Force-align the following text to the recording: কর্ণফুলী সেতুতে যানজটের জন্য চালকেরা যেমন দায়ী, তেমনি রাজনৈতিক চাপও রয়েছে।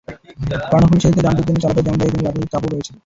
কর্ণফুলী 0.71 0.99
সেতুতে 1.03 1.21
যানজটের 1.25 1.47
জন্য 1.47 1.59
চালকেরা 1.63 1.85
যেমন 1.85 1.97
দায়ী, 1.99 2.11
তেমনি 2.11 2.25
রাজনৈতিক 2.25 2.51
চাপও 2.53 2.69
রয়েছে। 2.71 2.91